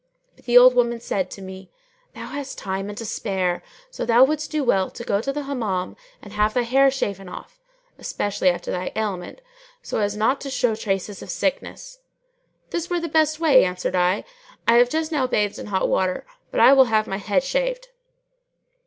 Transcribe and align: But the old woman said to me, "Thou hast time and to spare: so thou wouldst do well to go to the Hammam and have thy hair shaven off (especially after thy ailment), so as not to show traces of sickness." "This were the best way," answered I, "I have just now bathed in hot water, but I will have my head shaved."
But 0.35 0.45
the 0.45 0.57
old 0.57 0.73
woman 0.73 0.99
said 0.99 1.29
to 1.29 1.43
me, 1.43 1.69
"Thou 2.15 2.25
hast 2.25 2.57
time 2.57 2.89
and 2.89 2.97
to 2.97 3.05
spare: 3.05 3.61
so 3.91 4.03
thou 4.03 4.23
wouldst 4.23 4.49
do 4.49 4.63
well 4.63 4.89
to 4.89 5.03
go 5.03 5.21
to 5.21 5.31
the 5.31 5.43
Hammam 5.43 5.95
and 6.23 6.33
have 6.33 6.55
thy 6.55 6.63
hair 6.63 6.89
shaven 6.89 7.29
off 7.29 7.59
(especially 7.99 8.49
after 8.49 8.71
thy 8.71 8.91
ailment), 8.95 9.41
so 9.83 9.99
as 9.99 10.17
not 10.17 10.41
to 10.41 10.49
show 10.49 10.73
traces 10.73 11.21
of 11.21 11.29
sickness." 11.29 11.99
"This 12.71 12.89
were 12.89 12.99
the 12.99 13.09
best 13.09 13.39
way," 13.39 13.63
answered 13.63 13.95
I, 13.95 14.23
"I 14.67 14.77
have 14.77 14.89
just 14.89 15.11
now 15.11 15.27
bathed 15.27 15.59
in 15.59 15.67
hot 15.67 15.87
water, 15.87 16.25
but 16.49 16.59
I 16.61 16.73
will 16.73 16.85
have 16.85 17.05
my 17.05 17.17
head 17.17 17.43
shaved." 17.43 17.89